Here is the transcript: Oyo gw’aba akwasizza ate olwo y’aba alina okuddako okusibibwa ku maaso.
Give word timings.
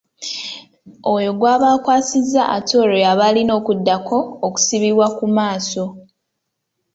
Oyo 1.13 1.31
gw’aba 1.37 1.67
akwasizza 1.75 2.41
ate 2.55 2.73
olwo 2.83 2.97
y’aba 3.03 3.23
alina 3.29 3.53
okuddako 3.59 4.17
okusibibwa 4.47 5.07
ku 5.17 5.25
maaso. 5.35 5.83